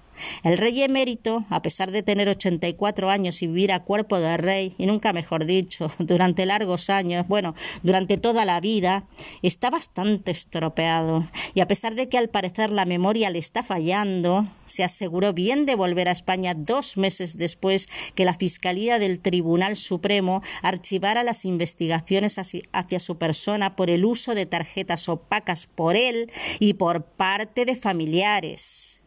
El 0.42 0.58
rey 0.58 0.82
emérito, 0.82 1.44
a 1.50 1.62
pesar 1.62 1.90
de 1.90 2.02
tener 2.02 2.28
84 2.28 3.10
años 3.10 3.42
y 3.42 3.46
vivir 3.46 3.72
a 3.72 3.84
cuerpo 3.84 4.18
de 4.18 4.36
rey, 4.36 4.74
y 4.78 4.86
nunca 4.86 5.12
mejor 5.12 5.44
dicho, 5.46 5.90
durante 5.98 6.46
largos 6.46 6.90
años, 6.90 7.26
bueno, 7.28 7.54
durante 7.82 8.16
toda 8.16 8.44
la 8.44 8.60
vida, 8.60 9.06
está 9.42 9.70
bastante 9.70 10.30
estropeado. 10.30 11.28
Y 11.54 11.60
a 11.60 11.68
pesar 11.68 11.94
de 11.94 12.08
que 12.08 12.18
al 12.18 12.28
parecer 12.28 12.72
la 12.72 12.84
memoria 12.84 13.30
le 13.30 13.38
está 13.38 13.62
fallando, 13.62 14.46
se 14.66 14.84
aseguró 14.84 15.32
bien 15.32 15.66
de 15.66 15.74
volver 15.74 16.08
a 16.08 16.12
España 16.12 16.54
dos 16.54 16.96
meses 16.96 17.38
después 17.38 17.88
que 18.14 18.24
la 18.24 18.34
Fiscalía 18.34 18.98
del 18.98 19.20
Tribunal 19.20 19.76
Supremo 19.76 20.42
archivara 20.62 21.22
las 21.22 21.44
investigaciones 21.44 22.38
hacia 22.38 23.00
su 23.00 23.18
persona 23.18 23.76
por 23.76 23.90
el 23.90 24.04
uso 24.04 24.34
de 24.34 24.46
tarjetas 24.46 25.08
opacas 25.08 25.66
por 25.66 25.96
él 25.96 26.30
y 26.58 26.74
por 26.74 27.04
parte 27.04 27.64
de 27.64 27.76
familiares. 27.76 29.00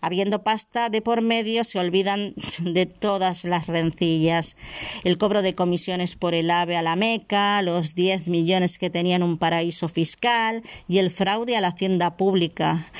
Habiendo 0.00 0.42
pasta 0.42 0.88
de 0.88 1.02
por 1.02 1.22
medio, 1.22 1.64
se 1.64 1.78
olvidan 1.78 2.34
de 2.60 2.86
todas 2.86 3.44
las 3.44 3.66
rencillas. 3.66 4.56
El 5.04 5.18
cobro 5.18 5.42
de 5.42 5.54
comisiones 5.54 6.16
por 6.16 6.34
el 6.34 6.50
AVE 6.50 6.76
a 6.76 6.82
la 6.82 6.96
Meca, 6.96 7.60
los 7.62 7.94
10 7.94 8.26
millones 8.26 8.78
que 8.78 8.90
tenían 8.90 9.22
un 9.22 9.38
paraíso 9.38 9.88
fiscal 9.88 10.62
y 10.88 10.98
el 10.98 11.10
fraude 11.10 11.56
a 11.56 11.60
la 11.60 11.68
hacienda 11.68 12.16
pública. 12.16 12.90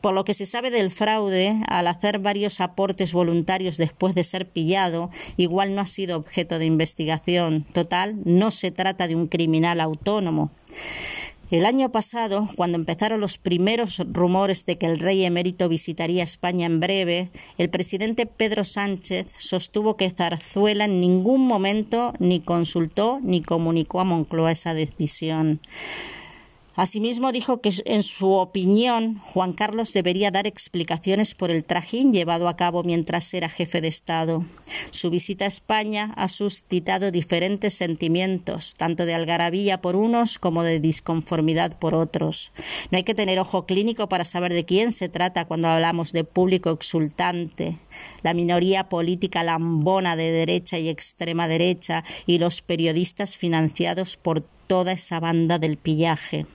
Por 0.00 0.14
lo 0.14 0.24
que 0.24 0.34
se 0.34 0.46
sabe 0.46 0.70
del 0.70 0.90
fraude, 0.90 1.60
al 1.68 1.86
hacer 1.86 2.18
varios 2.18 2.60
aportes 2.60 3.12
voluntarios 3.12 3.76
después 3.76 4.14
de 4.14 4.24
ser 4.24 4.46
pillado, 4.46 5.10
igual 5.36 5.74
no 5.74 5.80
ha 5.80 5.86
sido 5.86 6.16
objeto 6.16 6.58
de 6.58 6.66
investigación. 6.66 7.64
Total, 7.72 8.16
no 8.24 8.50
se 8.50 8.70
trata 8.70 9.06
de 9.06 9.14
un 9.14 9.28
criminal 9.28 9.80
autónomo. 9.80 10.50
El 11.52 11.66
año 11.66 11.92
pasado, 11.92 12.48
cuando 12.56 12.78
empezaron 12.78 13.20
los 13.20 13.36
primeros 13.36 14.02
rumores 14.10 14.64
de 14.64 14.78
que 14.78 14.86
el 14.86 14.98
rey 14.98 15.22
emérito 15.22 15.68
visitaría 15.68 16.24
España 16.24 16.64
en 16.64 16.80
breve, 16.80 17.28
el 17.58 17.68
presidente 17.68 18.24
Pedro 18.24 18.64
Sánchez 18.64 19.34
sostuvo 19.38 19.98
que 19.98 20.08
Zarzuela 20.08 20.86
en 20.86 20.98
ningún 20.98 21.46
momento 21.46 22.14
ni 22.18 22.40
consultó 22.40 23.20
ni 23.22 23.42
comunicó 23.42 24.00
a 24.00 24.04
Moncloa 24.04 24.50
esa 24.50 24.72
decisión. 24.72 25.60
Asimismo, 26.74 27.32
dijo 27.32 27.60
que, 27.60 27.70
en 27.84 28.02
su 28.02 28.32
opinión, 28.32 29.18
Juan 29.18 29.52
Carlos 29.52 29.92
debería 29.92 30.30
dar 30.30 30.46
explicaciones 30.46 31.34
por 31.34 31.50
el 31.50 31.64
trajín 31.64 32.14
llevado 32.14 32.48
a 32.48 32.56
cabo 32.56 32.82
mientras 32.82 33.32
era 33.34 33.50
jefe 33.50 33.82
de 33.82 33.88
Estado. 33.88 34.46
Su 34.90 35.10
visita 35.10 35.44
a 35.44 35.48
España 35.48 36.14
ha 36.16 36.28
suscitado 36.28 37.10
diferentes 37.10 37.74
sentimientos, 37.74 38.74
tanto 38.76 39.04
de 39.04 39.12
algarabía 39.14 39.82
por 39.82 39.96
unos 39.96 40.38
como 40.38 40.62
de 40.62 40.80
disconformidad 40.80 41.78
por 41.78 41.94
otros. 41.94 42.52
No 42.90 42.96
hay 42.96 43.04
que 43.04 43.14
tener 43.14 43.38
ojo 43.38 43.66
clínico 43.66 44.08
para 44.08 44.24
saber 44.24 44.54
de 44.54 44.64
quién 44.64 44.92
se 44.92 45.10
trata 45.10 45.44
cuando 45.44 45.68
hablamos 45.68 46.12
de 46.12 46.24
público 46.24 46.70
exultante, 46.70 47.78
la 48.22 48.32
minoría 48.32 48.88
política 48.88 49.42
lambona 49.42 50.16
de 50.16 50.30
derecha 50.30 50.78
y 50.78 50.88
extrema 50.88 51.48
derecha 51.48 52.02
y 52.24 52.38
los 52.38 52.62
periodistas 52.62 53.36
financiados 53.36 54.16
por 54.16 54.40
toda 54.66 54.92
esa 54.92 55.20
banda 55.20 55.58
del 55.58 55.76
pillaje. 55.76 56.46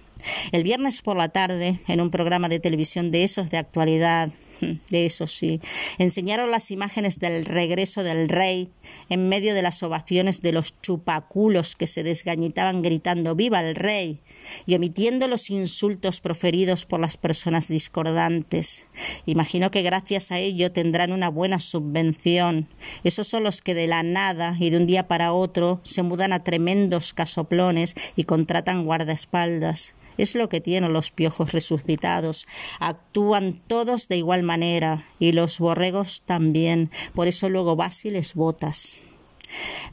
El 0.51 0.63
viernes 0.63 1.01
por 1.01 1.17
la 1.17 1.29
tarde, 1.29 1.79
en 1.87 2.01
un 2.01 2.11
programa 2.11 2.49
de 2.49 2.59
televisión 2.59 3.11
de 3.11 3.23
esos 3.23 3.49
de 3.49 3.57
actualidad, 3.57 4.31
de 4.89 5.05
eso 5.05 5.27
sí, 5.27 5.61
enseñaron 5.97 6.51
las 6.51 6.71
imágenes 6.71 7.19
del 7.19 7.45
regreso 7.45 8.03
del 8.03 8.29
rey 8.29 8.69
en 9.09 9.29
medio 9.29 9.53
de 9.53 9.61
las 9.61 9.81
ovaciones 9.83 10.41
de 10.41 10.51
los 10.51 10.79
chupaculos 10.81 11.75
que 11.75 11.87
se 11.87 12.03
desgañitaban 12.03 12.81
gritando 12.81 13.35
Viva 13.35 13.61
el 13.61 13.75
rey 13.75 14.21
y 14.65 14.75
omitiendo 14.75 15.27
los 15.27 15.49
insultos 15.49 16.21
proferidos 16.21 16.85
por 16.85 16.99
las 16.99 17.17
personas 17.17 17.67
discordantes. 17.67 18.87
Imagino 19.25 19.71
que 19.71 19.81
gracias 19.81 20.31
a 20.31 20.39
ello 20.39 20.71
tendrán 20.71 21.11
una 21.11 21.29
buena 21.29 21.59
subvención. 21.59 22.67
Esos 23.03 23.27
son 23.27 23.43
los 23.43 23.61
que 23.61 23.73
de 23.73 23.87
la 23.87 24.03
nada 24.03 24.55
y 24.59 24.69
de 24.69 24.77
un 24.77 24.85
día 24.85 25.07
para 25.07 25.33
otro 25.33 25.81
se 25.83 26.03
mudan 26.03 26.33
a 26.33 26.43
tremendos 26.43 27.13
casoplones 27.13 27.95
y 28.15 28.23
contratan 28.23 28.85
guardaespaldas. 28.85 29.93
Es 30.17 30.35
lo 30.35 30.49
que 30.49 30.61
tienen 30.61 30.93
los 30.93 31.11
piojos 31.11 31.51
resucitados. 31.51 32.47
Actúan 32.79 33.59
todos 33.67 34.07
de 34.07 34.17
igual 34.17 34.43
manera 34.43 35.05
y 35.19 35.31
los 35.31 35.59
borregos 35.59 36.23
también. 36.25 36.89
Por 37.13 37.27
eso 37.27 37.49
luego 37.49 37.75
vas 37.75 38.03
botas. 38.33 38.97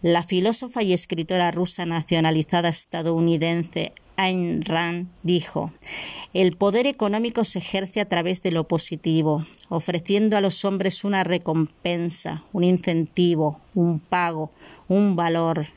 La 0.03 0.23
filósofa 0.23 0.83
y 0.83 0.93
escritora 0.93 1.51
rusa 1.51 1.87
nacionalizada 1.87 2.69
estadounidense 2.69 3.93
Ayn 4.17 4.63
Rand 4.63 5.09
dijo 5.23 5.73
El 6.33 6.57
poder 6.57 6.87
económico 6.87 7.45
se 7.45 7.59
ejerce 7.59 8.01
a 8.01 8.09
través 8.09 8.43
de 8.43 8.53
lo 8.53 8.69
positivo, 8.69 9.47
ofreciendo 9.69 10.37
a 10.37 10.41
los 10.41 10.65
hombres 10.65 11.05
una 11.05 11.25
recompensa, 11.25 12.45
un 12.53 12.65
incentivo, 12.65 13.61
un 13.75 13.99
pago, 13.99 14.51
un 14.89 15.17
valor. 15.17 15.69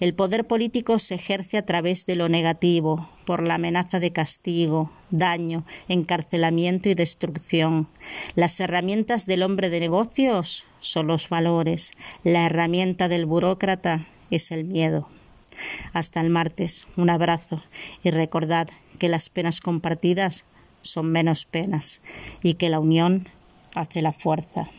El 0.00 0.14
poder 0.14 0.46
político 0.46 0.98
se 0.98 1.16
ejerce 1.16 1.58
a 1.58 1.66
través 1.66 2.06
de 2.06 2.16
lo 2.16 2.28
negativo, 2.28 3.08
por 3.24 3.46
la 3.46 3.54
amenaza 3.54 4.00
de 4.00 4.12
castigo, 4.12 4.90
daño, 5.10 5.64
encarcelamiento 5.88 6.88
y 6.88 6.94
destrucción. 6.94 7.88
Las 8.34 8.58
herramientas 8.60 9.26
del 9.26 9.42
hombre 9.42 9.70
de 9.70 9.80
negocios 9.80 10.66
son 10.80 11.06
los 11.06 11.28
valores. 11.28 11.92
La 12.24 12.46
herramienta 12.46 13.08
del 13.08 13.26
burócrata 13.26 14.06
es 14.30 14.50
el 14.50 14.64
miedo. 14.64 15.08
Hasta 15.92 16.20
el 16.20 16.30
martes, 16.30 16.86
un 16.96 17.10
abrazo 17.10 17.62
y 18.02 18.10
recordad 18.10 18.68
que 18.98 19.08
las 19.08 19.28
penas 19.28 19.60
compartidas 19.60 20.44
son 20.82 21.10
menos 21.10 21.44
penas 21.44 22.00
y 22.42 22.54
que 22.54 22.70
la 22.70 22.80
unión 22.80 23.28
hace 23.74 24.02
la 24.02 24.12
fuerza. 24.12 24.70